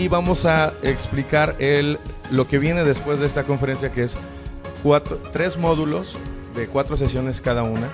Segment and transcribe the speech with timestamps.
[0.00, 1.98] y vamos a explicar el,
[2.30, 4.16] lo que viene después de esta conferencia, que es
[4.82, 6.16] cuatro, tres módulos
[6.54, 7.86] de cuatro sesiones cada una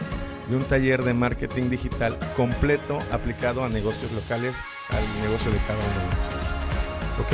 [0.48, 4.54] de un taller de marketing digital completo aplicado a negocios locales,
[4.90, 6.46] al negocio de cada uno de nosotros.
[7.26, 7.32] ¿Ok?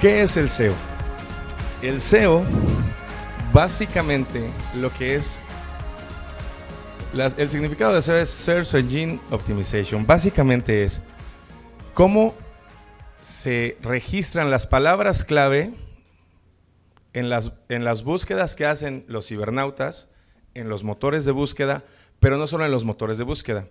[0.00, 0.74] ¿Qué es el SEO?
[1.82, 2.44] El SEO,
[3.52, 5.40] básicamente, lo que es
[7.12, 10.06] el significado de SEO es Search Engine Optimization.
[10.06, 11.02] Básicamente es
[11.94, 12.34] cómo
[13.20, 15.72] se registran las palabras clave
[17.12, 20.12] en las, en las búsquedas que hacen los cibernautas,
[20.54, 21.84] en los motores de búsqueda,
[22.18, 23.68] pero no solo en los motores de búsqueda.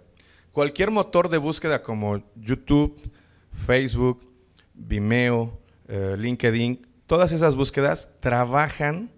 [0.53, 3.11] Cualquier motor de búsqueda como YouTube,
[3.51, 4.31] Facebook,
[4.73, 9.11] Vimeo, eh, LinkedIn, todas esas búsquedas trabajan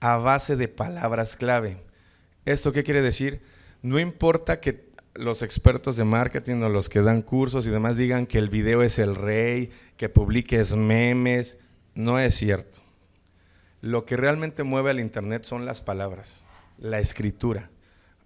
[0.00, 1.80] a base de palabras clave.
[2.44, 3.40] ¿Esto qué quiere decir?
[3.82, 4.87] No importa que
[5.18, 8.84] los expertos de marketing o los que dan cursos y demás digan que el video
[8.84, 11.58] es el rey, que publiques memes,
[11.96, 12.78] no es cierto.
[13.80, 16.44] Lo que realmente mueve al Internet son las palabras,
[16.78, 17.68] la escritura.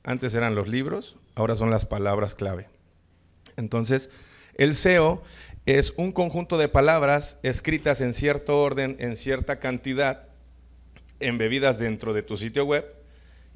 [0.05, 2.69] Antes eran los libros, ahora son las palabras clave.
[3.57, 4.11] Entonces,
[4.55, 5.23] el SEO
[5.65, 10.29] es un conjunto de palabras escritas en cierto orden, en cierta cantidad,
[11.21, 13.02] embebidas dentro de tu sitio web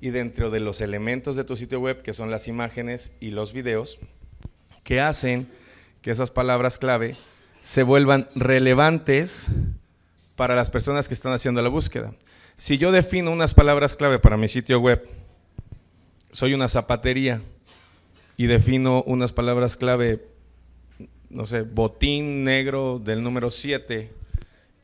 [0.01, 3.53] y dentro de los elementos de tu sitio web, que son las imágenes y los
[3.53, 3.99] videos,
[4.85, 5.49] que hacen
[6.03, 7.17] que esas palabras clave
[7.63, 9.49] se vuelvan relevantes
[10.37, 12.15] para las personas que están haciendo la búsqueda.
[12.57, 15.09] Si yo defino unas palabras clave para mi sitio web,
[16.33, 17.43] soy una zapatería
[18.37, 20.27] y defino unas palabras clave,
[21.31, 24.13] no sé, botín negro del número 7,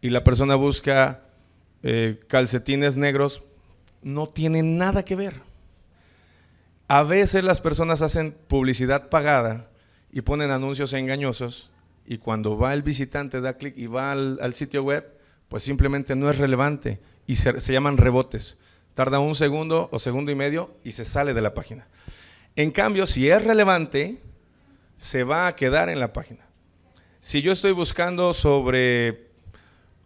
[0.00, 1.22] y la persona busca
[1.82, 3.42] eh, calcetines negros,
[4.02, 5.40] no tiene nada que ver.
[6.88, 9.70] A veces las personas hacen publicidad pagada
[10.10, 11.70] y ponen anuncios engañosos
[12.04, 15.06] y cuando va el visitante, da clic y va al sitio web,
[15.48, 18.58] pues simplemente no es relevante y se, llaman rebotes.
[18.94, 21.86] Tarda un segundo o segundo y medio y se sale de la página.
[22.56, 24.18] En cambio, si es relevante,
[24.98, 26.46] se va a quedar en la página.
[27.20, 29.30] Si yo estoy buscando sobre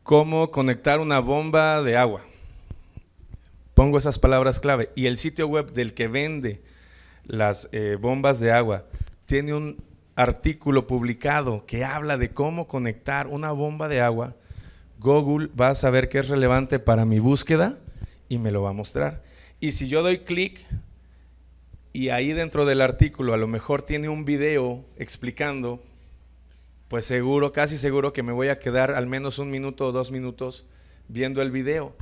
[0.03, 2.23] cómo conectar una bomba de agua,
[3.77, 6.63] pongo esas palabras clave y el sitio web del que vende
[7.27, 8.87] las eh, bombas de agua
[9.27, 9.77] tiene un
[10.15, 14.35] artículo publicado que habla de cómo conectar una bomba de agua,
[14.99, 17.79] Google va a saber qué es relevante para mi búsqueda
[18.31, 19.23] y me lo va a mostrar.
[19.61, 20.65] Y si yo doy clic
[21.93, 25.83] y ahí dentro del artículo a lo mejor tiene un video explicando,
[26.89, 30.11] pues seguro, casi seguro que me voy a quedar al menos un minuto o dos
[30.11, 30.65] minutos
[31.09, 31.95] viendo el video.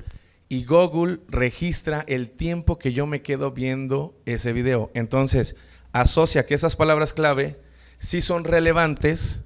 [0.48, 4.90] Y Google registra el tiempo que yo me quedo viendo ese video.
[4.94, 5.56] Entonces,
[5.92, 7.58] asocia que esas palabras clave
[7.98, 9.44] sí son relevantes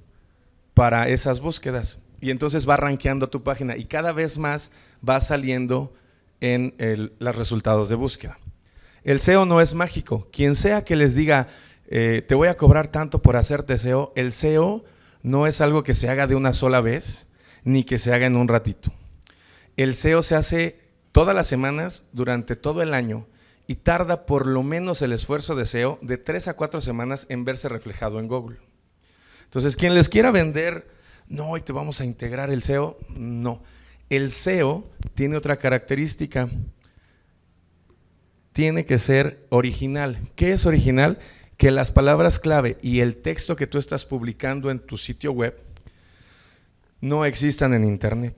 [0.75, 4.70] para esas búsquedas y entonces va rankeando tu página y cada vez más
[5.06, 5.92] va saliendo
[6.41, 6.75] en
[7.19, 8.38] los resultados de búsqueda.
[9.04, 10.28] El SEO no es mágico.
[10.32, 11.48] Quien sea que les diga,
[11.88, 14.84] eh, te voy a cobrar tanto por hacerte SEO, el SEO
[15.22, 17.26] no es algo que se haga de una sola vez
[17.64, 18.92] ni que se haga en un ratito.
[19.76, 20.78] El SEO se hace
[21.18, 23.26] todas las semanas durante todo el año
[23.66, 27.44] y tarda por lo menos el esfuerzo de SEO de tres a cuatro semanas en
[27.44, 28.58] verse reflejado en Google.
[29.42, 30.86] Entonces, quien les quiera vender
[31.26, 33.00] no, hoy te vamos a integrar el SEO.
[33.08, 33.64] No.
[34.08, 36.48] El SEO tiene otra característica.
[38.52, 40.20] Tiene que ser original.
[40.36, 41.18] ¿Qué es original?
[41.56, 45.60] Que las palabras clave y el texto que tú estás publicando en tu sitio web
[47.00, 48.36] no existan en Internet.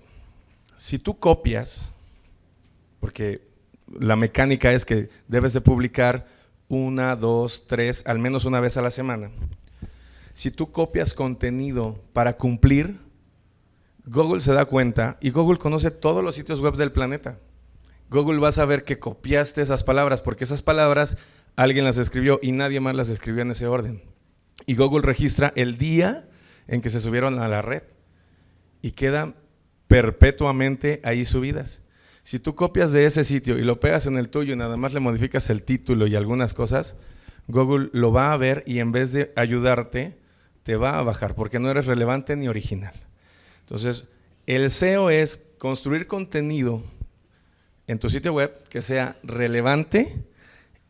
[0.78, 1.92] Si tú copias,
[3.00, 3.48] porque
[3.88, 6.26] la mecánica es que debes de publicar
[6.68, 9.30] una, dos, tres, al menos una vez a la semana
[10.32, 12.96] si tú copias contenido para cumplir,
[14.06, 17.38] Google se da cuenta y Google conoce todos los sitios web del planeta.
[18.08, 21.16] Google va a saber que copiaste esas palabras porque esas palabras
[21.56, 24.02] alguien las escribió y nadie más las escribió en ese orden.
[24.66, 26.28] Y Google registra el día
[26.66, 27.82] en que se subieron a la red
[28.82, 29.36] y quedan
[29.88, 31.82] perpetuamente ahí subidas.
[32.22, 34.92] Si tú copias de ese sitio y lo pegas en el tuyo y nada más
[34.92, 36.98] le modificas el título y algunas cosas,
[37.48, 40.16] Google lo va a ver y en vez de ayudarte,
[40.62, 42.94] te va a bajar porque no eres relevante ni original.
[43.60, 44.04] Entonces,
[44.46, 46.82] el SEO es construir contenido
[47.86, 50.24] en tu sitio web que sea relevante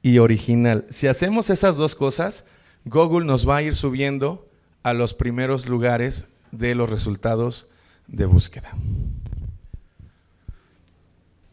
[0.03, 0.87] y original.
[0.91, 2.47] Si hacemos esas dos cosas,
[2.85, 4.49] Google nos va a ir subiendo
[4.82, 7.69] a los primeros lugares de los resultados
[8.06, 8.75] de búsqueda.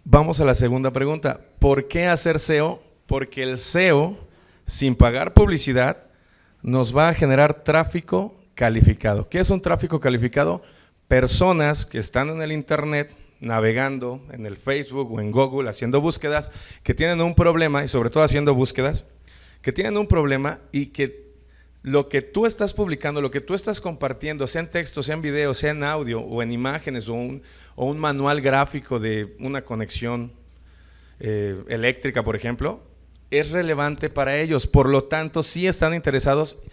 [0.09, 1.41] Vamos a la segunda pregunta.
[1.59, 2.81] ¿Por qué hacer SEO?
[3.07, 4.17] Porque el SEO,
[4.65, 6.05] sin pagar publicidad,
[6.61, 9.27] nos va a generar tráfico calificado.
[9.27, 10.61] ¿Qué es un tráfico calificado?
[11.09, 16.51] Personas que están en el Internet navegando en el Facebook o en Google haciendo búsquedas,
[16.83, 19.07] que tienen un problema y sobre todo haciendo búsquedas,
[19.61, 21.26] que tienen un problema y que
[21.83, 25.21] lo que tú estás publicando, lo que tú estás compartiendo, sea en texto, sea en
[25.21, 27.43] video, sea en audio o en imágenes o un,
[27.75, 30.33] o un manual gráfico de una conexión
[31.19, 32.81] eh, eléctrica, por ejemplo,
[33.31, 34.67] es relevante para ellos.
[34.67, 36.63] Por lo tanto, sí están interesados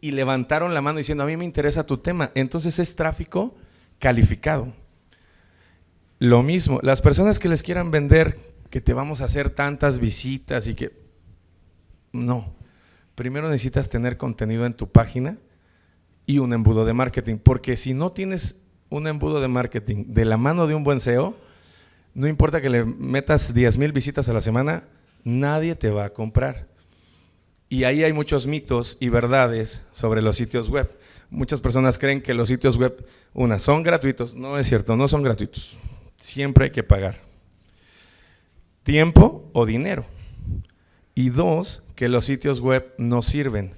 [0.00, 2.30] y levantaron la mano diciendo, a mí me interesa tu tema.
[2.34, 3.54] Entonces es tráfico
[3.98, 4.72] calificado.
[6.18, 8.38] Lo mismo, las personas que les quieran vender
[8.70, 10.92] que te vamos a hacer tantas visitas y que...
[12.12, 12.54] No,
[13.14, 15.38] primero necesitas tener contenido en tu página
[16.26, 20.36] y un embudo de marketing, porque si no tienes un embudo de marketing de la
[20.36, 21.36] mano de un buen SEO,
[22.14, 24.84] no importa que le metas 10 mil visitas a la semana,
[25.24, 26.68] nadie te va a comprar.
[27.68, 30.88] Y ahí hay muchos mitos y verdades sobre los sitios web.
[31.30, 34.34] Muchas personas creen que los sitios web, una, son gratuitos.
[34.34, 35.76] No es cierto, no son gratuitos.
[36.18, 37.20] Siempre hay que pagar.
[38.84, 40.04] Tiempo o dinero.
[41.14, 43.72] Y dos, que los sitios web no sirven.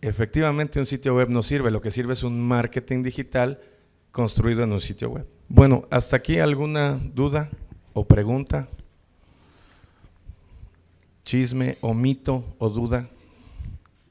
[0.00, 3.60] Efectivamente un sitio web no sirve, lo que sirve es un marketing digital
[4.12, 5.26] construido en un sitio web.
[5.48, 7.48] Bueno, hasta aquí alguna duda
[7.94, 8.68] o pregunta
[11.28, 13.06] chisme o mito o duda.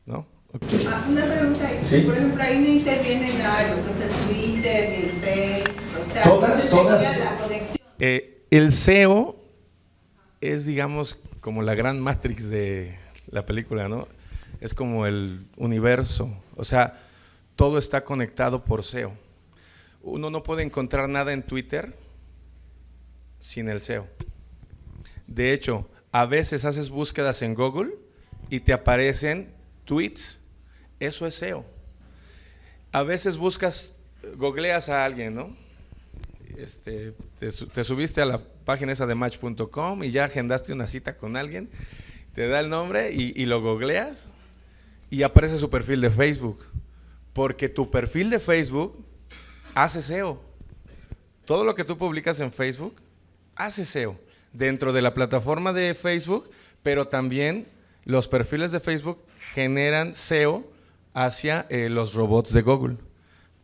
[0.06, 0.28] ¿No?
[0.54, 2.02] Ah, una pregunta ahí.
[2.06, 6.24] Por ejemplo, ahí no interviene nada, lo que es el Twitter, el Facebook, o sea,
[6.24, 7.78] todas, todas.
[7.98, 9.36] Eh, el SEO
[10.42, 12.98] es, digamos, como la gran matrix de
[13.30, 14.08] la película, ¿no?
[14.60, 17.00] Es como el universo, o sea,
[17.56, 19.14] todo está conectado por SEO.
[20.02, 21.96] Uno no puede encontrar nada en Twitter
[23.40, 24.08] sin el SEO.
[25.28, 27.94] De hecho, a veces haces búsquedas en Google
[28.50, 29.54] y te aparecen
[29.86, 30.46] tweets.
[31.00, 31.66] Eso es SEO.
[32.92, 33.98] A veces buscas,
[34.38, 35.56] googleas a alguien, ¿no?
[36.58, 41.38] Este, te, subiste a la página esa de match.com y ya agendaste una cita con
[41.38, 41.70] alguien,
[42.34, 44.34] te da el nombre y, y lo googleas
[45.10, 46.66] y aparece su perfil de Facebook.
[47.32, 49.04] Porque tu perfil de Facebook
[49.74, 50.42] hace SEO.
[51.46, 52.96] Todo lo que tú publicas en Facebook
[53.56, 54.20] hace SEO
[54.52, 56.50] dentro de la plataforma de Facebook,
[56.84, 57.68] pero también
[58.04, 59.24] los perfiles de Facebook
[59.54, 60.66] generan SEO
[61.14, 62.98] hacia eh, los robots de Google.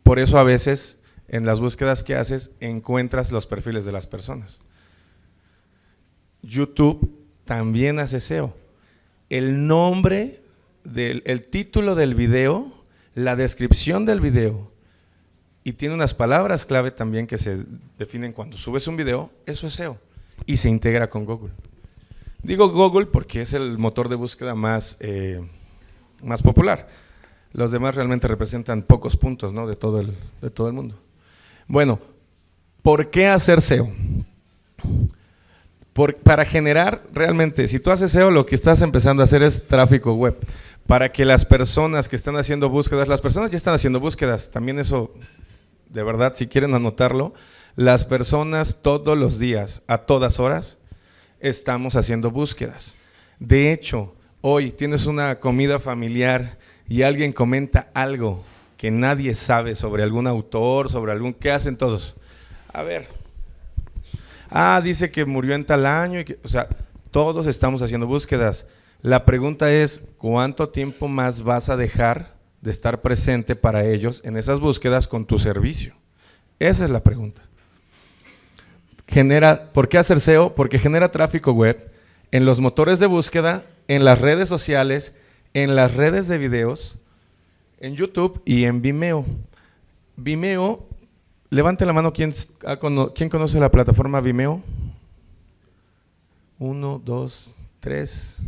[0.02, 4.60] Por eso a veces en las búsquedas que haces encuentras los perfiles de las personas.
[6.44, 7.10] YouTube
[7.44, 8.54] también hace SEO.
[9.30, 10.40] El nombre,
[10.84, 12.72] del, el título del video,
[13.14, 14.70] la descripción del video
[15.64, 17.64] y tiene unas palabras clave también que se
[17.98, 19.98] definen cuando subes un video, eso es SEO
[20.46, 21.52] y se integra con Google.
[22.42, 25.40] Digo Google porque es el motor de búsqueda más, eh,
[26.22, 26.88] más popular.
[27.52, 29.66] Los demás realmente representan pocos puntos ¿no?
[29.66, 31.00] de, todo el, de todo el mundo.
[31.66, 31.98] Bueno,
[32.82, 33.90] ¿por qué hacer SEO?
[35.94, 40.14] Para generar realmente, si tú haces SEO, lo que estás empezando a hacer es tráfico
[40.14, 40.36] web.
[40.86, 44.78] Para que las personas que están haciendo búsquedas, las personas ya están haciendo búsquedas, también
[44.78, 45.14] eso,
[45.88, 47.32] de verdad, si quieren anotarlo,
[47.76, 50.78] las personas todos los días, a todas horas,
[51.40, 52.96] estamos haciendo búsquedas.
[53.38, 58.44] De hecho, hoy tienes una comida familiar y alguien comenta algo
[58.76, 61.34] que nadie sabe sobre algún autor, sobre algún...
[61.34, 62.16] ¿Qué hacen todos?
[62.72, 63.08] A ver.
[64.50, 66.20] Ah, dice que murió en tal año.
[66.20, 66.68] Y que, o sea,
[67.10, 68.66] todos estamos haciendo búsquedas.
[69.02, 74.36] La pregunta es, ¿cuánto tiempo más vas a dejar de estar presente para ellos en
[74.36, 75.94] esas búsquedas con tu servicio?
[76.58, 77.42] Esa es la pregunta
[79.06, 80.54] genera, ¿por qué hacer SEO?
[80.54, 81.90] Porque genera tráfico web
[82.30, 85.20] en los motores de búsqueda, en las redes sociales,
[85.52, 87.00] en las redes de videos,
[87.78, 89.24] en YouTube y en Vimeo.
[90.16, 90.88] Vimeo,
[91.54, 92.32] levante la mano, ¿quién,
[93.14, 94.60] ¿quién conoce la plataforma Vimeo?
[96.58, 98.40] Uno, dos, tres.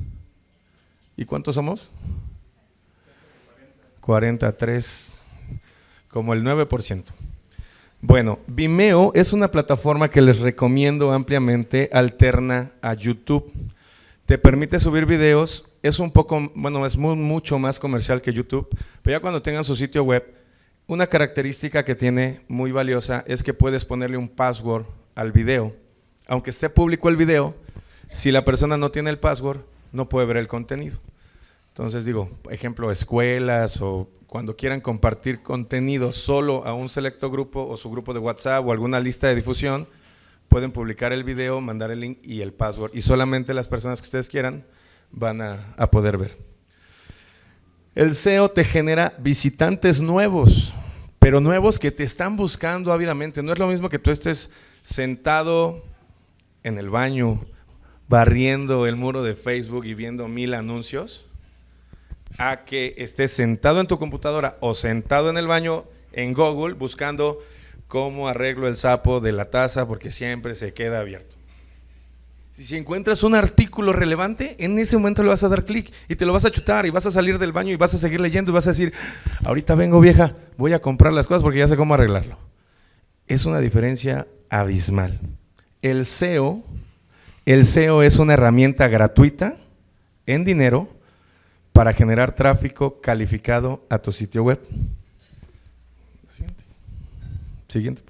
[1.16, 1.92] ¿Y cuántos somos?
[4.00, 5.12] 43,
[6.08, 7.04] como el 9%.
[8.00, 13.52] Bueno, Vimeo es una plataforma que les recomiendo ampliamente, alterna a YouTube.
[14.26, 18.68] Te permite subir videos, es un poco, bueno, es mucho más comercial que YouTube,
[19.02, 20.35] pero ya cuando tengan su sitio web,
[20.86, 25.74] una característica que tiene muy valiosa es que puedes ponerle un password al video.
[26.28, 27.54] Aunque esté público el video,
[28.10, 29.60] si la persona no tiene el password,
[29.92, 30.98] no puede ver el contenido.
[31.68, 37.76] Entonces digo, ejemplo, escuelas o cuando quieran compartir contenido solo a un selecto grupo o
[37.76, 39.88] su grupo de WhatsApp o alguna lista de difusión,
[40.48, 42.92] pueden publicar el video, mandar el link y el password.
[42.94, 44.64] Y solamente las personas que ustedes quieran
[45.10, 46.36] van a, poder ver.
[47.94, 50.74] El SEO te genera visitantes nuevos,
[51.26, 53.42] pero nuevos que te están buscando ávidamente.
[53.42, 54.52] No es lo mismo que tú estés
[54.84, 55.82] sentado
[56.62, 57.44] en el baño,
[58.06, 61.26] barriendo el muro de Facebook y viendo mil anuncios,
[62.38, 67.40] a que estés sentado en tu computadora o sentado en el baño en Google buscando
[67.88, 71.34] cómo arreglo el sapo de la taza porque siempre se queda abierto.
[72.58, 76.24] Si encuentras un artículo relevante, en ese momento le vas a dar clic y te
[76.24, 78.50] lo vas a chutar y vas a salir del baño y vas a seguir leyendo
[78.50, 78.94] y vas a decir,
[79.44, 82.38] ahorita vengo vieja, voy a comprar las cosas porque ya sé cómo arreglarlo.
[83.26, 85.20] Es una diferencia abismal.
[85.82, 86.62] El SEO,
[87.44, 89.58] el SEO es una herramienta gratuita
[90.24, 90.88] en dinero
[91.74, 94.60] para generar tráfico calificado a tu sitio web.
[96.30, 96.64] Siguiente.
[97.68, 98.02] Siguiente.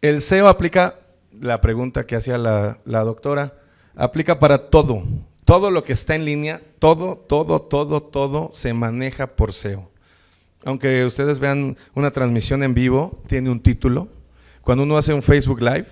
[0.00, 0.96] El SEO aplica
[1.42, 3.54] la pregunta que hacía la, doctora,
[3.96, 5.02] aplica para todo.
[5.44, 9.90] Todo lo que está en línea, todo, todo, todo, todo se maneja por SEO.
[10.64, 14.08] Aunque ustedes vean una transmisión en vivo, tiene un título.
[14.60, 15.86] Cuando uno hace un Facebook Live,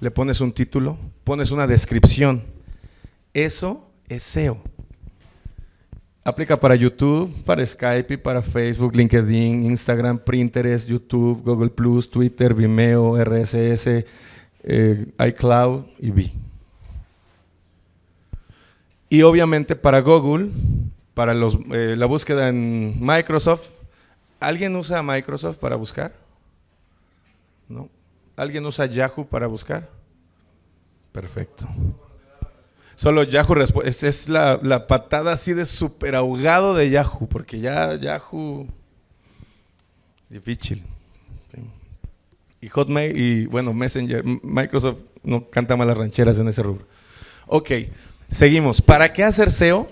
[0.00, 2.44] le pones un título, pones una descripción.
[3.32, 4.58] Eso es SEO.
[6.22, 11.70] Aplica para YouTube, para Skype, para Facebook, LinkedIn, Instagram, Pinterest, YouTube, Google
[12.10, 14.04] Twitter, Vimeo, RSS,
[14.62, 16.32] eh, iCloud y B.
[19.08, 20.50] Y obviamente para Google,
[21.14, 23.68] para los, eh, la búsqueda en Microsoft,
[24.38, 26.12] ¿alguien usa Microsoft para buscar?
[27.68, 27.88] ¿No?
[28.36, 29.88] ¿Alguien usa Yahoo para buscar?
[31.12, 31.66] Perfecto.
[32.94, 37.94] Solo Yahoo es, es la, la, patada así de super ahogado de Yahoo, porque ya
[37.96, 38.68] Yahoo
[40.28, 40.84] difícil
[42.60, 46.86] y Hotmail y bueno, Messenger, Microsoft no canta malas rancheras en ese rubro.
[47.46, 47.70] Ok,
[48.30, 48.80] seguimos.
[48.82, 49.88] ¿Para qué hacer SEO?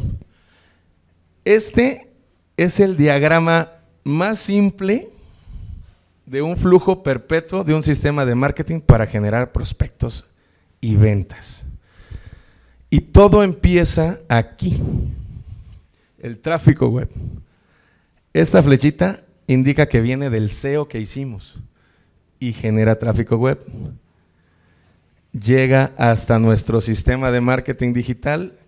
[1.45, 2.11] Este
[2.57, 3.73] es el diagrama
[4.05, 5.09] más simple
[6.27, 10.29] de un flujo perpetuo de un sistema de marketing para generar prospectos
[10.81, 11.65] y ventas.
[12.91, 14.81] Y todo empieza aquí,
[16.19, 17.09] el tráfico web.
[18.33, 21.59] Esta flechita indica que viene del SEO que hicimos
[22.41, 23.65] y genera tráfico web.
[25.33, 28.59] Llega hasta nuestro sistema de marketing digital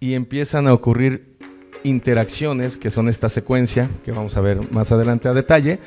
[0.00, 1.36] y empiezan a ocurrir
[1.84, 5.78] interacciones, que son esta secuencia, que vamos a ver más adelante a detalle,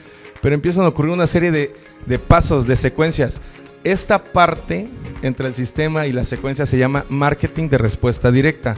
[0.42, 3.42] pero empiezan a ocurrir una serie de, de pasos, de secuencias.
[3.84, 4.88] Esta parte
[5.22, 8.76] entre el sistema y la secuencia se llama marketing de respuesta directa.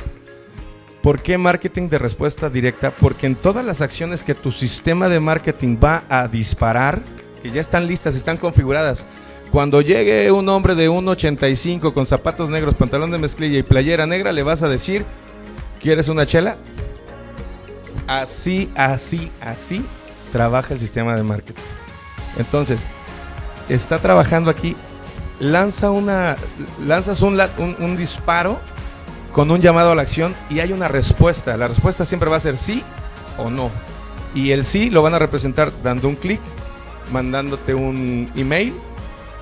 [1.01, 2.91] ¿Por qué marketing de respuesta directa?
[2.91, 7.01] Porque en todas las acciones que tu sistema de marketing va a disparar,
[7.41, 9.05] que ya están listas, están configuradas.
[9.51, 14.31] Cuando llegue un hombre de 1,85 con zapatos negros, pantalón de mezclilla y playera negra,
[14.31, 15.05] le vas a decir,
[15.79, 16.57] ¿quieres una chela?
[18.07, 19.85] Así, así, así
[20.31, 21.61] trabaja el sistema de marketing.
[22.37, 22.83] Entonces,
[23.69, 24.75] está trabajando aquí,
[25.39, 26.35] lanza una,
[26.85, 28.59] lanzas un, un, un disparo
[29.31, 31.55] con un llamado a la acción y hay una respuesta.
[31.57, 32.83] La respuesta siempre va a ser sí
[33.37, 33.71] o no.
[34.35, 36.41] Y el sí lo van a representar dando un clic
[37.11, 38.73] mandándote un email,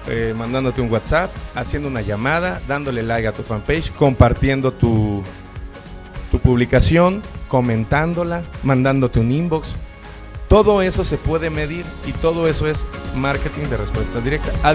[0.07, 5.24] eh, mandándote un WhatsApp, haciendo una llamada, dándole like a tu fanpage, compartiendo tu,
[6.31, 9.75] tu publicación, comentándola, mandándote un inbox.
[10.48, 14.51] Todo eso se puede medir y todo eso es marketing de respuesta directa.
[14.63, 14.74] A